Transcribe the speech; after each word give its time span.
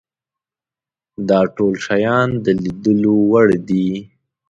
دا 1.29 1.39
ټول 1.55 1.73
شیان 1.85 2.29
د 2.43 2.47
لیدلو 2.63 3.15
وړ 3.31 3.47
دي. 3.67 3.89